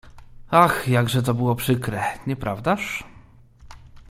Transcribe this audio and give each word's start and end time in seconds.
"Ach, 0.51 0.87
jakże 0.87 1.21
to 1.23 1.33
było 1.33 1.55
przykre, 1.55 2.03
nieprawdaż?" 2.27 3.03